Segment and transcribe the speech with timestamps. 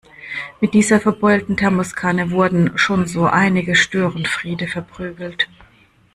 [0.59, 5.47] Mit dieser verbeulten Thermoskanne wurden schon so einige Störenfriede verprügelt.